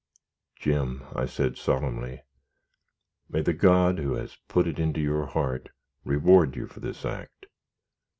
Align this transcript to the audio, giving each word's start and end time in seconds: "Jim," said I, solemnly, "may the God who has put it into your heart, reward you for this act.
"Jim," 0.55 1.03
said 1.27 1.51
I, 1.51 1.57
solemnly, 1.57 2.23
"may 3.29 3.43
the 3.43 3.53
God 3.53 3.99
who 3.99 4.13
has 4.13 4.39
put 4.47 4.65
it 4.65 4.79
into 4.79 4.99
your 4.99 5.27
heart, 5.27 5.69
reward 6.03 6.55
you 6.55 6.65
for 6.65 6.79
this 6.79 7.05
act. 7.05 7.45